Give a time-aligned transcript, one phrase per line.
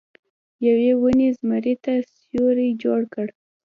[0.67, 3.27] یوې ونې زمري ته سیوری جوړ کړ.